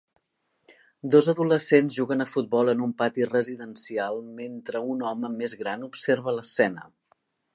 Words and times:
Dos 1.15 1.27
adolescents 1.33 1.97
juguen 1.99 2.25
a 2.25 2.27
futbol 2.31 2.71
en 2.73 2.81
un 2.87 2.95
pati 3.03 3.27
residencial 3.33 4.19
mentre 4.41 4.83
un 4.95 5.07
home 5.11 5.33
més 5.43 5.57
gran 5.63 5.87
observa 5.91 6.37
l'escena. 6.39 6.91